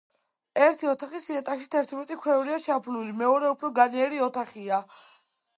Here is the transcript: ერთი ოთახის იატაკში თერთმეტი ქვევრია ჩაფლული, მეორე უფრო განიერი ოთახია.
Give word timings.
ერთი 0.67 0.87
ოთახის 0.93 1.27
იატაკში 1.33 1.69
თერთმეტი 1.75 2.17
ქვევრია 2.23 2.57
ჩაფლული, 2.65 3.15
მეორე 3.23 3.53
უფრო 3.55 3.73
განიერი 3.81 4.27
ოთახია. 4.31 4.85